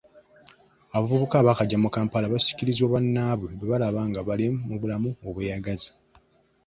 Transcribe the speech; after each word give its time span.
Abavubuka 0.95 1.35
abaakajja 1.37 1.77
mu 1.83 1.89
Kampala 1.95 2.33
basikirizibwa 2.33 2.91
bannaabwe 2.93 3.49
bebalaba 3.59 4.01
nga 4.09 4.21
bali 4.27 4.47
mu 4.67 4.75
bulamu 4.81 5.09
obweyagaza. 5.27 5.89